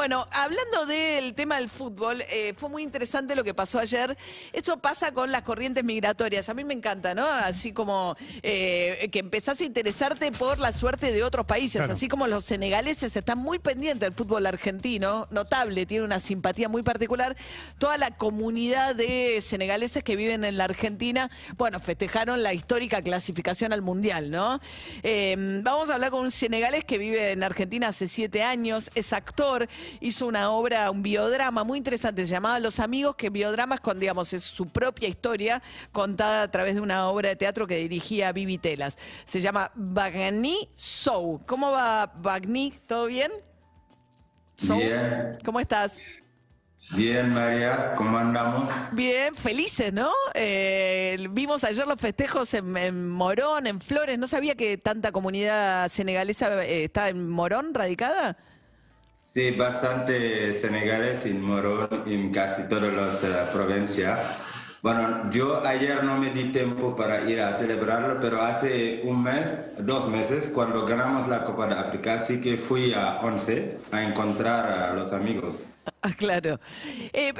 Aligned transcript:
Bueno, 0.00 0.26
hablando 0.32 0.86
del 0.86 1.34
tema 1.34 1.58
del 1.58 1.68
fútbol, 1.68 2.24
eh, 2.30 2.54
fue 2.56 2.70
muy 2.70 2.82
interesante 2.82 3.36
lo 3.36 3.44
que 3.44 3.52
pasó 3.52 3.78
ayer. 3.78 4.16
Esto 4.50 4.78
pasa 4.78 5.12
con 5.12 5.30
las 5.30 5.42
corrientes 5.42 5.84
migratorias. 5.84 6.48
A 6.48 6.54
mí 6.54 6.64
me 6.64 6.72
encanta, 6.72 7.14
¿no? 7.14 7.26
Así 7.26 7.72
como 7.72 8.16
eh, 8.42 9.10
que 9.12 9.18
empezás 9.18 9.60
a 9.60 9.64
interesarte 9.64 10.32
por 10.32 10.58
la 10.58 10.72
suerte 10.72 11.12
de 11.12 11.22
otros 11.22 11.44
países. 11.44 11.82
Así 11.82 12.08
como 12.08 12.28
los 12.28 12.46
senegaleses 12.46 13.14
están 13.14 13.36
muy 13.36 13.58
pendientes 13.58 14.00
del 14.00 14.14
fútbol 14.14 14.46
argentino, 14.46 15.28
notable, 15.30 15.84
tiene 15.84 16.06
una 16.06 16.18
simpatía 16.18 16.70
muy 16.70 16.82
particular. 16.82 17.36
Toda 17.76 17.98
la 17.98 18.10
comunidad 18.10 18.94
de 18.94 19.38
senegaleses 19.42 20.02
que 20.02 20.16
viven 20.16 20.44
en 20.44 20.56
la 20.56 20.64
Argentina, 20.64 21.30
bueno, 21.58 21.78
festejaron 21.78 22.42
la 22.42 22.54
histórica 22.54 23.02
clasificación 23.02 23.74
al 23.74 23.82
Mundial, 23.82 24.30
¿no? 24.30 24.60
Eh, 25.02 25.36
vamos 25.62 25.90
a 25.90 25.96
hablar 25.96 26.10
con 26.10 26.22
un 26.22 26.30
senegalés 26.30 26.86
que 26.86 26.96
vive 26.96 27.32
en 27.32 27.42
Argentina 27.42 27.88
hace 27.88 28.08
siete 28.08 28.42
años, 28.42 28.90
es 28.94 29.12
actor, 29.12 29.68
hizo 30.00 30.26
una 30.26 30.50
obra, 30.50 30.90
un 30.90 31.02
biodrama 31.02 31.64
muy 31.64 31.78
interesante, 31.78 32.26
se 32.26 32.32
llamaba 32.32 32.58
Los 32.58 32.80
Amigos, 32.80 33.16
que 33.16 33.30
biodrama 33.30 33.76
es 33.76 33.80
con, 33.80 33.98
digamos, 33.98 34.32
es 34.32 34.42
su 34.42 34.66
propia 34.68 35.08
historia 35.08 35.62
contada 35.92 36.42
a 36.42 36.50
través 36.50 36.74
de 36.74 36.80
una 36.80 37.08
obra 37.08 37.30
de 37.30 37.36
teatro 37.36 37.66
que 37.66 37.76
dirigía 37.76 38.32
Vivi 38.32 38.58
Telas. 38.58 38.98
Se 39.24 39.40
llama 39.40 39.70
Bagni 39.74 40.68
Sou. 40.76 41.40
¿Cómo 41.46 41.72
va 41.72 42.06
Bagni? 42.06 42.72
¿Todo 42.86 43.06
bien? 43.06 43.30
Sou, 44.56 44.78
Bien. 44.78 45.38
¿Cómo 45.44 45.60
estás? 45.60 46.00
Bien, 46.92 47.32
María, 47.32 47.92
¿cómo 47.96 48.18
andamos? 48.18 48.72
Bien, 48.90 49.36
felices, 49.36 49.92
¿no? 49.92 50.10
Eh, 50.34 51.28
vimos 51.30 51.62
ayer 51.62 51.86
los 51.86 52.00
festejos 52.00 52.52
en, 52.54 52.76
en 52.76 53.08
Morón, 53.08 53.68
en 53.68 53.80
Flores. 53.80 54.18
No 54.18 54.26
sabía 54.26 54.56
que 54.56 54.76
tanta 54.76 55.12
comunidad 55.12 55.88
senegalesa 55.88 56.64
eh, 56.64 56.84
está 56.84 57.08
en 57.08 57.28
Morón 57.28 57.74
radicada. 57.74 58.36
Sí, 59.32 59.52
bastante 59.52 60.52
senegales 60.54 61.24
en 61.24 61.40
Morón, 61.40 62.02
en 62.04 62.32
casi 62.32 62.64
todas 62.68 62.92
las 62.92 63.22
eh, 63.22 63.28
provincias. 63.52 64.18
Bueno, 64.82 65.30
yo 65.30 65.64
ayer 65.64 66.02
no 66.02 66.18
me 66.18 66.30
di 66.30 66.50
tiempo 66.50 66.96
para 66.96 67.30
ir 67.30 67.40
a 67.40 67.54
celebrarlo, 67.54 68.18
pero 68.20 68.42
hace 68.42 69.02
un 69.04 69.22
mes, 69.22 69.54
dos 69.78 70.08
meses, 70.08 70.50
cuando 70.52 70.84
ganamos 70.84 71.28
la 71.28 71.44
Copa 71.44 71.68
de 71.68 71.74
África, 71.74 72.18
sí 72.18 72.40
que 72.40 72.58
fui 72.58 72.92
a 72.92 73.20
Once 73.20 73.78
a 73.92 74.02
encontrar 74.02 74.66
a 74.66 74.94
los 74.94 75.12
amigos. 75.12 75.62
Ah, 76.02 76.14
claro. 76.16 76.58
Eh, 77.12 77.34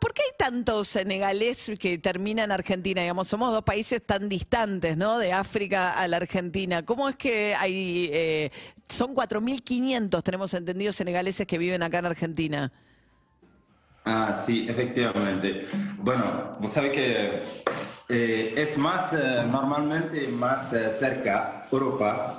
¿Por 0.00 0.14
qué 0.14 0.22
hay 0.22 0.36
tantos 0.38 0.86
senegales 0.88 1.72
que 1.78 1.98
terminan 1.98 2.46
en 2.46 2.52
Argentina? 2.52 3.00
Digamos, 3.00 3.26
somos 3.26 3.52
dos 3.52 3.64
países 3.64 4.00
tan 4.04 4.28
distantes, 4.28 4.96
¿no? 4.96 5.18
De 5.18 5.32
África 5.32 5.92
a 5.92 6.06
la 6.06 6.18
Argentina. 6.18 6.84
¿Cómo 6.84 7.08
es 7.08 7.16
que 7.16 7.54
hay, 7.56 8.08
eh, 8.12 8.50
son 8.88 9.14
4.500, 9.14 10.22
tenemos 10.22 10.54
entendido, 10.54 10.92
senegaleses 10.92 11.46
que 11.46 11.58
viven 11.58 11.82
acá 11.82 11.98
en 11.98 12.06
Argentina? 12.06 12.72
Ah, 14.04 14.40
sí, 14.46 14.66
efectivamente. 14.68 15.66
Bueno, 15.98 16.56
vos 16.60 16.70
sabés 16.70 16.92
que 16.92 17.42
eh, 18.08 18.54
es 18.56 18.78
más, 18.78 19.12
eh, 19.12 19.44
normalmente 19.50 20.28
más 20.28 20.70
cerca 20.70 21.66
Europa 21.72 22.38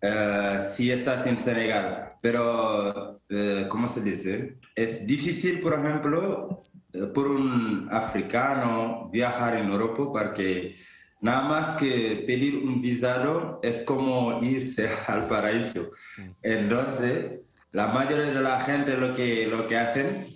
eh, 0.00 0.58
si 0.74 0.90
estás 0.90 1.26
en 1.26 1.38
Senegal. 1.38 2.14
Pero, 2.20 3.20
eh, 3.28 3.66
¿cómo 3.68 3.86
se 3.88 4.02
dice? 4.02 4.58
Es 4.74 5.06
difícil, 5.06 5.60
por 5.60 5.74
ejemplo, 5.74 6.62
eh, 6.92 7.06
por 7.14 7.28
un 7.28 7.88
africano 7.90 9.08
viajar 9.12 9.56
en 9.56 9.68
Europa 9.68 10.10
porque 10.12 10.76
nada 11.20 11.42
más 11.42 11.72
que 11.72 12.24
pedir 12.26 12.56
un 12.56 12.80
visado 12.80 13.60
es 13.62 13.82
como 13.82 14.42
irse 14.42 14.88
al 15.06 15.26
paraíso. 15.28 15.90
Entonces, 16.42 17.40
la 17.72 17.88
mayoría 17.88 18.32
de 18.32 18.40
la 18.40 18.60
gente 18.60 18.96
lo 18.96 19.14
que, 19.14 19.46
lo 19.46 19.66
que 19.68 19.78
hacen 19.78 20.26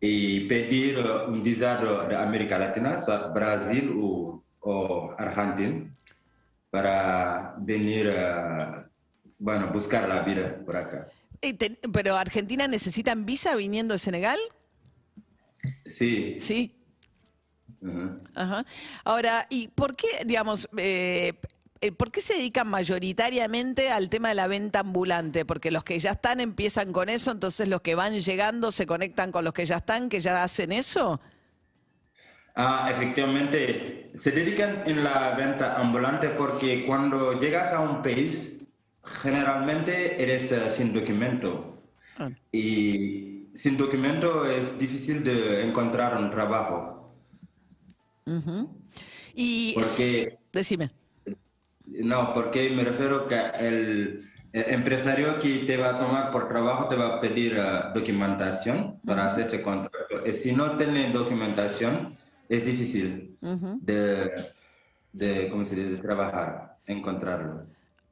y 0.00 0.40
pedir 0.48 0.98
un 1.28 1.42
visado 1.42 2.06
de 2.06 2.16
América 2.16 2.58
Latina, 2.58 2.98
sea 2.98 3.28
Brasil 3.28 3.94
o, 3.98 4.44
o 4.60 5.14
Argentina, 5.18 5.90
para 6.70 7.25
venir 7.58 8.10
a 8.10 8.90
bueno, 9.38 9.68
buscar 9.68 10.08
la 10.08 10.20
vida 10.20 10.58
por 10.64 10.76
acá. 10.76 11.08
Eh, 11.42 11.56
¿Pero 11.92 12.16
Argentina 12.16 12.66
necesitan 12.68 13.26
visa 13.26 13.54
viniendo 13.54 13.94
de 13.94 13.98
Senegal? 13.98 14.38
Sí. 15.84 16.36
Sí. 16.38 16.72
Ajá. 18.34 18.64
Ahora, 19.04 19.46
¿y 19.50 19.68
por 19.68 19.94
qué, 19.94 20.24
digamos, 20.24 20.68
eh, 20.76 21.34
eh, 21.80 21.92
por 21.92 22.10
qué 22.10 22.20
se 22.20 22.34
dedican 22.34 22.66
mayoritariamente 22.68 23.90
al 23.90 24.08
tema 24.08 24.30
de 24.30 24.34
la 24.34 24.46
venta 24.46 24.80
ambulante? 24.80 25.44
Porque 25.44 25.70
los 25.70 25.84
que 25.84 25.98
ya 25.98 26.12
están 26.12 26.40
empiezan 26.40 26.92
con 26.92 27.08
eso, 27.08 27.30
entonces 27.30 27.68
los 27.68 27.82
que 27.82 27.94
van 27.94 28.18
llegando 28.18 28.72
se 28.72 28.86
conectan 28.86 29.30
con 29.30 29.44
los 29.44 29.52
que 29.52 29.66
ya 29.66 29.76
están, 29.76 30.08
que 30.08 30.20
ya 30.20 30.42
hacen 30.42 30.72
eso. 30.72 31.20
Ah, 32.58 32.88
efectivamente, 32.90 34.10
se 34.14 34.30
dedican 34.30 34.82
en 34.86 35.04
la 35.04 35.34
venta 35.36 35.76
ambulante 35.78 36.30
porque 36.30 36.84
cuando 36.86 37.38
llegas 37.38 37.72
a 37.74 37.80
un 37.80 38.00
país, 38.02 38.66
generalmente 39.04 40.22
eres 40.22 40.50
eh, 40.52 40.70
sin 40.70 40.94
documento. 40.94 41.82
Ah. 42.18 42.30
Y 42.50 43.48
sin 43.54 43.76
documento 43.76 44.46
es 44.50 44.78
difícil 44.78 45.22
de 45.22 45.62
encontrar 45.66 46.16
un 46.16 46.30
trabajo. 46.30 47.14
Y 49.34 49.74
Porque- 49.74 50.38
decime. 50.52 50.90
No, 51.86 52.32
porque 52.34 52.70
me 52.70 52.82
refiero 52.84 53.28
que 53.28 53.38
el, 53.60 54.30
el 54.52 54.64
empresario 54.70 55.38
que 55.38 55.58
te 55.60 55.76
va 55.76 55.90
a 55.90 55.98
tomar 55.98 56.32
por 56.32 56.48
trabajo 56.48 56.88
te 56.88 56.96
va 56.96 57.06
a 57.16 57.20
pedir 57.20 57.52
eh, 57.56 57.62
documentación 57.94 58.98
para 59.06 59.26
hacerte 59.26 59.60
contrato. 59.62 60.26
Y 60.26 60.32
si 60.32 60.52
no 60.52 60.76
tiene 60.78 61.10
documentación, 61.12 62.16
es 62.48 62.64
difícil 62.64 63.38
de, 63.40 64.52
de, 65.12 65.48
¿cómo 65.48 65.64
se 65.64 65.76
dice?, 65.76 65.90
de 65.90 65.98
trabajar, 65.98 66.78
encontrarlo. 66.86 67.66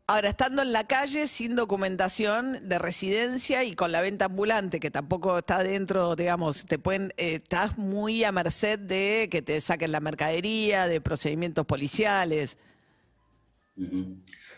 Ahora, 0.06 0.28
estando 0.28 0.60
en 0.60 0.72
la 0.72 0.84
calle 0.84 1.26
sin 1.26 1.56
documentación 1.56 2.68
de 2.68 2.78
residencia 2.78 3.64
y 3.64 3.74
con 3.74 3.90
la 3.90 4.02
venta 4.02 4.26
ambulante, 4.26 4.78
que 4.78 4.90
tampoco 4.90 5.38
está 5.38 5.62
dentro, 5.62 6.14
digamos, 6.14 6.66
te 6.66 6.78
pueden, 6.78 7.14
eh, 7.16 7.36
estás 7.36 7.78
muy 7.78 8.22
a 8.22 8.30
merced 8.30 8.78
de 8.78 9.28
que 9.30 9.40
te 9.40 9.58
saquen 9.62 9.92
la 9.92 10.00
mercadería, 10.00 10.88
de 10.88 11.00
procedimientos 11.00 11.64
policiales. 11.64 12.58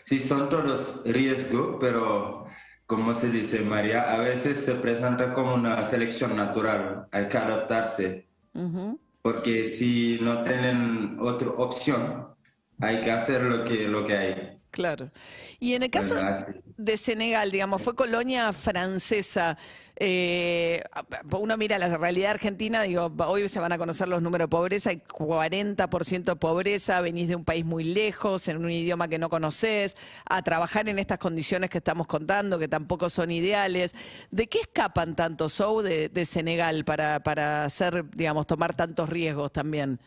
Sí, 0.03 0.19
son 0.19 0.49
todos 0.49 1.01
riesgos, 1.05 1.77
pero 1.79 2.47
como 2.85 3.13
se 3.13 3.29
dice 3.29 3.61
María, 3.61 4.13
a 4.13 4.17
veces 4.17 4.57
se 4.57 4.75
presenta 4.75 5.33
como 5.33 5.53
una 5.53 5.81
selección 5.85 6.35
natural, 6.35 7.07
hay 7.11 7.29
que 7.29 7.37
adaptarse. 7.37 8.27
Porque 9.27 9.67
si 9.67 10.19
no 10.21 10.41
tienen 10.45 11.17
otra 11.19 11.49
opción, 11.49 12.29
hay 12.79 13.01
que 13.01 13.11
hacer 13.11 13.43
lo 13.43 13.65
que, 13.65 13.85
lo 13.89 14.05
que 14.05 14.15
hay. 14.15 14.56
Claro. 14.71 15.09
Y 15.59 15.73
en 15.73 15.83
el 15.83 15.89
caso 15.89 16.15
de 16.77 16.97
Senegal, 16.97 17.51
digamos, 17.51 17.81
fue 17.81 17.95
colonia 17.95 18.51
francesa. 18.53 19.57
eh, 19.95 20.83
uno 21.31 21.57
mira 21.57 21.79
la 21.79 21.97
realidad 21.97 22.31
argentina, 22.31 22.83
digo, 22.83 23.11
hoy 23.25 23.49
se 23.49 23.59
van 23.59 23.71
a 23.71 23.77
conocer 23.77 24.07
los 24.07 24.21
números 24.21 24.45
de 24.45 24.49
pobreza, 24.49 24.89
hay 24.91 24.97
40% 24.97 26.33
de 26.33 26.35
pobreza, 26.35 27.01
venís 27.01 27.27
de 27.29 27.35
un 27.35 27.43
país 27.45 27.65
muy 27.65 27.83
lejos, 27.85 28.47
en 28.49 28.57
un 28.57 28.69
idioma 28.69 29.07
que 29.07 29.17
no 29.17 29.29
conoces, 29.29 29.95
a 30.29 30.43
trabajar 30.43 30.87
en 30.89 30.99
estas 30.99 31.17
condiciones 31.17 31.69
que 31.69 31.79
estamos 31.79 32.05
contando, 32.05 32.59
que 32.59 32.67
tampoco 32.67 33.09
son 33.09 33.31
ideales. 33.31 33.95
¿De 34.29 34.47
qué 34.47 34.59
escapan 34.59 35.15
tanto 35.15 35.49
Sou 35.49 35.81
de, 35.81 36.09
de 36.09 36.25
Senegal 36.25 36.85
para, 36.85 37.19
para 37.21 37.65
hacer, 37.65 38.05
digamos, 38.11 38.45
tomar 38.45 38.75
tantos 38.75 39.09
riesgos 39.09 39.51
también? 39.51 39.99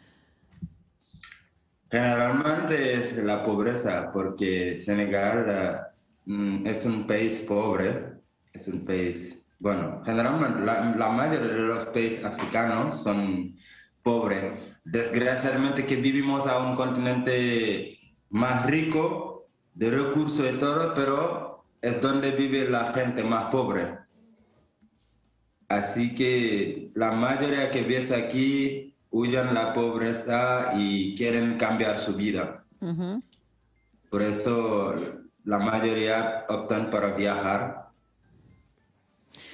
Generalmente 1.90 2.94
es 2.94 3.16
la 3.16 3.44
pobreza, 3.44 4.12
porque 4.12 4.76
Senegal 4.76 5.88
mm, 6.24 6.66
es 6.66 6.84
un 6.84 7.06
país 7.06 7.40
pobre, 7.40 8.12
es 8.52 8.68
un 8.68 8.84
país, 8.84 9.42
bueno, 9.58 10.00
generalmente 10.04 10.60
la, 10.60 10.94
la 10.96 11.08
mayoría 11.08 11.48
de 11.48 11.62
los 11.62 11.86
países 11.86 12.24
africanos 12.24 13.02
son 13.02 13.56
pobres. 14.04 14.52
Desgraciadamente 14.84 15.84
que 15.84 15.96
vivimos 15.96 16.46
a 16.46 16.58
un 16.58 16.76
continente 16.76 17.98
más 18.30 18.66
rico 18.66 19.48
de 19.74 19.90
recursos 19.90 20.48
y 20.48 20.58
todo, 20.58 20.94
pero 20.94 21.64
es 21.82 22.00
donde 22.00 22.30
vive 22.30 22.70
la 22.70 22.92
gente 22.92 23.24
más 23.24 23.46
pobre. 23.46 23.98
Así 25.68 26.14
que 26.14 26.90
la 26.94 27.12
mayoría 27.12 27.70
que 27.70 27.82
ves 27.82 28.10
aquí 28.12 28.89
huyen 29.10 29.54
la 29.54 29.72
pobreza 29.72 30.70
y 30.76 31.16
quieren 31.16 31.58
cambiar 31.58 32.00
su 32.00 32.14
vida. 32.14 32.64
Por 34.08 34.22
eso 34.22 34.94
la 35.44 35.58
mayoría 35.58 36.44
optan 36.48 36.90
para 36.90 37.14
viajar 37.14 37.90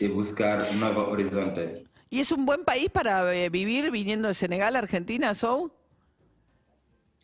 y 0.01 0.09
buscar 0.09 0.63
un 0.73 0.81
nuevo 0.81 1.09
horizonte. 1.09 1.85
¿Y 2.11 2.21
es 2.21 2.31
un 2.33 2.47
buen 2.47 2.65
país 2.65 2.89
para 2.91 3.35
eh, 3.35 3.49
vivir 3.51 3.91
viniendo 3.91 4.29
de 4.29 4.35
Senegal 4.35 4.77
a 4.77 4.79
Argentina, 4.79 5.35
Sou? 5.35 5.73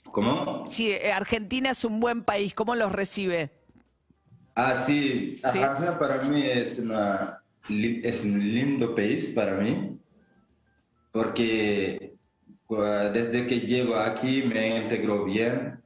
¿Cómo? 0.04 0.64
Si 0.66 0.90
eh, 0.90 1.12
Argentina 1.12 1.70
es 1.70 1.84
un 1.84 2.00
buen 2.00 2.22
país, 2.22 2.52
¿cómo 2.54 2.74
los 2.74 2.92
recibe? 2.92 3.50
Ah, 4.54 4.82
sí, 4.86 5.36
Sí. 5.50 5.58
Argentina 5.58 5.98
para 5.98 6.20
mí 6.28 6.44
es, 6.44 6.78
una, 6.78 7.42
es 7.68 8.24
un 8.24 8.38
lindo 8.38 8.94
país 8.94 9.30
para 9.30 9.54
mí, 9.56 9.98
porque 11.10 12.16
pues, 12.74 13.12
desde 13.12 13.46
que 13.46 13.60
llego 13.60 13.96
aquí 13.96 14.44
me 14.44 14.78
integro 14.78 15.26
bien. 15.26 15.82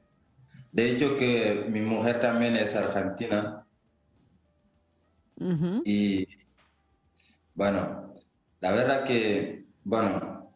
De 0.71 0.89
hecho 0.89 1.17
que 1.17 1.65
mi 1.69 1.81
mujer 1.81 2.21
también 2.21 2.55
es 2.55 2.73
argentina 2.75 3.65
y 5.83 6.25
bueno, 7.53 8.13
la 8.61 8.71
verdad 8.71 9.03
que, 9.03 9.65
bueno, 9.83 10.55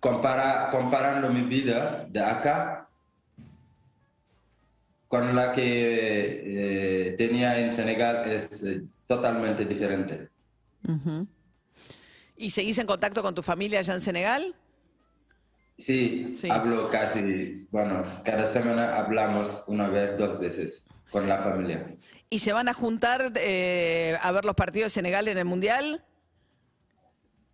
compara, 0.00 0.68
comparando 0.72 1.30
mi 1.30 1.42
vida 1.42 2.08
de 2.10 2.24
acá 2.24 2.88
con 5.06 5.36
la 5.36 5.52
que 5.52 7.12
eh, 7.12 7.12
tenía 7.16 7.60
en 7.60 7.72
Senegal 7.72 8.24
es 8.26 8.64
eh, 8.64 8.82
totalmente 9.06 9.64
diferente. 9.64 10.28
¿Y 12.36 12.50
seguís 12.50 12.78
en 12.78 12.86
contacto 12.88 13.22
con 13.22 13.32
tu 13.32 13.44
familia 13.44 13.78
allá 13.78 13.94
en 13.94 14.00
Senegal? 14.00 14.56
Sí, 15.78 16.32
Sí. 16.34 16.50
hablo 16.50 16.88
casi, 16.88 17.68
bueno, 17.70 18.02
cada 18.24 18.46
semana 18.48 18.96
hablamos 18.96 19.62
una 19.68 19.88
vez, 19.88 20.18
dos 20.18 20.40
veces 20.40 20.84
con 21.10 21.28
la 21.28 21.38
familia. 21.38 21.94
¿Y 22.28 22.40
se 22.40 22.52
van 22.52 22.68
a 22.68 22.74
juntar 22.74 23.32
eh, 23.36 24.16
a 24.20 24.32
ver 24.32 24.44
los 24.44 24.54
partidos 24.56 24.86
de 24.86 24.94
Senegal 24.94 25.28
en 25.28 25.38
el 25.38 25.44
Mundial? 25.44 26.04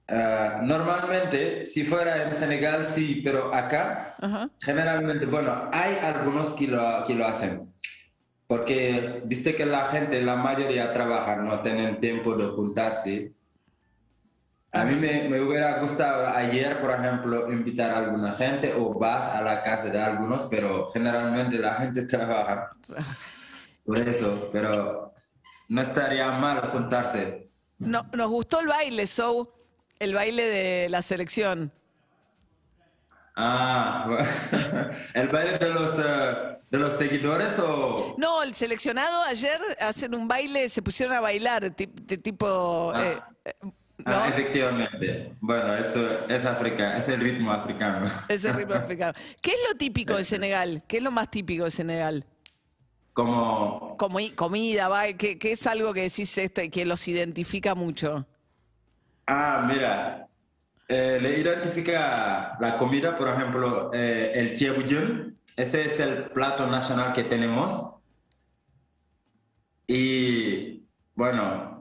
Ah, 0.09 0.61
normalmente, 0.63 1.65
si 1.65 1.85
fuera 1.85 2.25
en 2.25 2.35
Senegal, 2.35 2.87
sí, 2.95 3.21
pero 3.25 3.55
acá, 3.55 4.15
generalmente, 4.61 5.27
bueno, 5.27 5.69
hay 5.73 5.97
algunos 6.03 6.51
que 6.55 6.67
lo, 6.67 7.05
que 7.07 7.15
lo 7.15 7.27
hacen. 7.27 7.73
Porque 8.47 9.23
viste 9.25 9.55
que 9.55 9.65
la 9.65 9.87
gente, 9.87 10.21
la 10.23 10.37
mayoría 10.37 10.93
trabaja, 10.93 11.37
no 11.37 11.61
tienen 11.63 12.01
tiempo 12.01 12.35
de 12.35 12.47
juntarse. 12.49 13.33
A 14.75 14.85
mí 14.85 14.97
me, 14.97 15.29
me 15.29 15.41
hubiera 15.41 15.79
gustado 15.79 16.27
ayer, 16.27 16.81
por 16.81 16.91
ejemplo, 16.91 17.51
invitar 17.53 17.93
a 17.93 17.99
alguna 17.99 18.33
gente 18.33 18.75
o 18.75 18.93
vas 18.99 19.33
a 19.33 19.41
la 19.41 19.63
casa 19.63 19.85
de 19.85 20.03
algunos, 20.03 20.43
pero 20.51 20.91
generalmente 20.93 21.59
la 21.59 21.75
gente 21.75 22.03
trabaja. 22.07 22.73
Por 23.85 23.99
eso, 23.99 24.51
pero 24.53 25.15
no 25.69 25.81
estaría 25.81 26.29
mal 26.33 26.73
juntarse. 26.73 27.49
No, 27.79 28.03
nos 28.15 28.31
gustó 28.31 28.61
el 28.61 28.67
baile, 28.67 29.07
So, 29.07 29.55
el 30.01 30.13
baile 30.13 30.43
de 30.43 30.89
la 30.89 31.03
selección. 31.03 31.73
Ah, 33.37 34.09
el 35.15 35.29
baile 35.29 35.59
de 35.59 35.71
los, 35.71 35.99
eh, 36.01 36.59
de 36.69 36.79
los 36.79 36.95
seguidores 36.95 37.61
o... 37.61 38.17
No, 38.19 38.43
el 38.43 38.55
seleccionado 38.57 39.23
ayer 39.25 39.61
hacen 39.81 40.17
un 40.17 40.27
baile, 40.27 40.69
se 40.69 40.83
pusieron 40.83 41.15
a 41.15 41.21
bailar, 41.21 41.71
tipo... 41.71 42.93
Ah. 42.93 43.33
eh, 43.45 43.53
Ah, 44.07 44.11
¿no? 44.11 44.25
efectivamente. 44.27 45.33
Bueno, 45.41 45.75
eso 45.77 46.27
es 46.29 46.45
África, 46.45 46.97
es 46.99 47.09
el 47.09 47.21
ritmo 47.21 47.53
africano. 47.53 48.11
Ese 48.29 48.53
ritmo 48.53 48.75
africano. 48.85 49.15
¿Qué 49.41 49.51
es 49.51 49.59
lo 49.71 49.77
típico 49.79 50.17
de 50.17 50.25
Senegal? 50.25 50.85
¿Qué 50.87 50.99
es 50.99 51.03
lo 51.03 51.11
más 51.11 51.31
típico 51.31 51.65
de 51.65 51.71
Senegal? 51.71 52.27
Como, 53.13 53.97
Comi- 53.97 54.35
comida, 54.35 54.89
ba- 54.89 55.13
¿qué, 55.13 55.39
qué 55.39 55.53
es 55.53 55.67
algo 55.67 55.95
que 55.95 56.03
decís 56.03 56.37
esto 56.37 56.63
y 56.63 56.69
que 56.69 56.85
los 56.85 57.07
identifica 57.09 57.75
mucho? 57.75 58.27
ah, 59.27 59.65
mira, 59.67 60.29
eh, 60.89 61.19
le 61.23 61.39
identifica 61.39 62.57
la 62.61 62.77
comida, 62.77 63.15
por 63.17 63.29
ejemplo, 63.29 63.91
eh, 63.95 64.33
el 64.35 64.59
chebuyun, 64.59 65.39
ese 65.57 65.87
es 65.87 65.99
el 66.01 66.25
plato 66.31 66.67
nacional 66.67 67.13
que 67.13 67.25
tenemos. 67.25 67.91
Y, 69.87 70.87
bueno, 71.15 71.74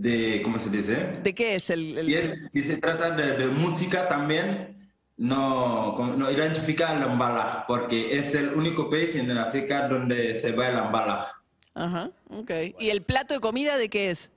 de, 0.00 0.42
¿cómo 0.44 0.58
se 0.58 0.68
dice? 0.68 1.18
¿De 1.22 1.34
qué 1.34 1.54
es 1.54 1.70
el...? 1.70 1.96
el- 1.96 2.06
Si, 2.06 2.14
es- 2.14 2.38
si 2.52 2.62
se 2.64 2.76
trata 2.76 3.10
de, 3.12 3.36
de 3.38 3.46
música 3.46 4.06
también, 4.08 4.90
no, 5.16 5.96
no 6.16 6.30
identifica 6.30 6.92
el 6.92 7.08
mbala, 7.14 7.64
porque 7.66 8.14
es 8.18 8.34
el 8.34 8.50
único 8.52 8.90
país 8.90 9.14
en 9.14 9.30
África 9.38 9.88
donde 9.88 10.38
se 10.40 10.52
baila 10.52 10.84
mbala. 10.84 11.32
Ajá, 11.74 12.10
ok. 12.28 12.50
¿Y 12.78 12.90
el 12.90 13.00
plato 13.02 13.32
de 13.32 13.40
comida 13.40 13.78
de 13.78 13.88
qué 13.88 14.10
es? 14.10 14.30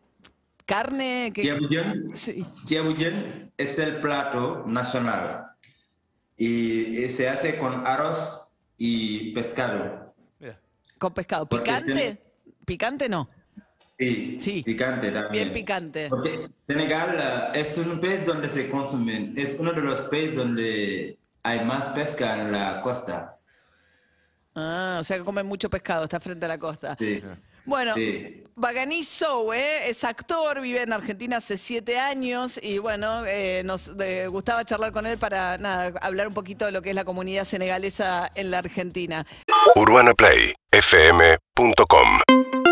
¿Carne? 0.66 1.32
¿Qué- 1.36 1.42
Kiabuyen, 1.42 2.12
Sí. 2.16 2.46
Kiabuyen 2.66 3.52
es 3.58 3.78
el 3.80 4.00
plato 4.00 4.64
nacional 4.66 5.48
y 6.38 7.10
se 7.10 7.28
hace 7.28 7.58
con 7.58 7.86
arroz 7.86 8.46
y 8.78 9.34
pescado. 9.34 10.16
Con 10.98 11.14
pescado. 11.14 11.46
¿Picante? 11.48 11.94
tiene- 11.94 12.20
¿Picante 12.66 13.10
no? 13.10 13.30
Sí, 14.00 14.38
Sí, 14.40 14.64
picante 14.64 15.12
también. 15.12 15.32
bien 15.32 15.52
picante. 15.52 16.08
Porque 16.10 16.48
Senegal 16.66 17.52
eh, 17.54 17.60
es 17.60 17.78
un 17.78 18.00
país 18.00 18.24
donde 18.26 18.48
se 18.48 18.70
consumen, 18.70 19.34
es 19.38 19.58
uno 19.60 19.74
de 19.74 19.82
los 19.82 20.00
países 20.02 20.36
donde 20.36 21.18
hay 21.44 21.66
más 21.66 21.88
pesca 21.88 22.36
en 22.36 22.52
la 22.54 22.80
costa. 22.82 23.36
Ah, 24.56 24.98
o 25.00 25.04
sea 25.04 25.18
que 25.18 25.24
comen 25.24 25.46
mucho 25.46 25.70
pescado, 25.70 26.06
está 26.06 26.20
frente 26.20 26.46
a 26.46 26.50
la 26.50 26.58
costa. 26.58 26.96
Sí. 26.98 27.22
Bueno, 27.66 27.94
Sí. 27.94 28.44
Baganí 28.56 29.04
Sow, 29.04 29.54
¿eh? 29.54 29.90
es 29.90 30.04
actor, 30.04 30.60
vive 30.60 30.82
en 30.82 30.92
Argentina 30.92 31.38
hace 31.38 31.58
siete 31.58 31.98
años 31.98 32.60
y 32.62 32.78
bueno, 32.78 33.24
eh, 33.26 33.62
nos 33.64 33.90
eh, 34.00 34.28
gustaba 34.28 34.66
charlar 34.66 34.92
con 34.92 35.06
él 35.06 35.18
para 35.18 35.58
nada, 35.58 35.94
hablar 36.02 36.28
un 36.28 36.34
poquito 36.34 36.66
de 36.66 36.72
lo 36.72 36.82
que 36.82 36.90
es 36.90 36.96
la 36.96 37.06
comunidad 37.06 37.46
senegalesa 37.46 38.30
en 38.36 38.52
la 38.52 38.58
Argentina. 38.58 39.26
UrbanaPlayFM.com 39.76 42.69